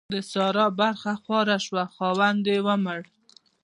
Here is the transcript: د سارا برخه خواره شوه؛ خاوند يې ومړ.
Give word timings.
د 0.13 0.15
سارا 0.31 0.67
برخه 0.81 1.11
خواره 1.23 1.57
شوه؛ 1.65 1.85
خاوند 1.95 2.43
يې 2.51 2.57
ومړ. 2.65 2.99